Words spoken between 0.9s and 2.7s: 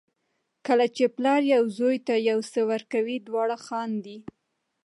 چې پلار یو زوی ته یو څه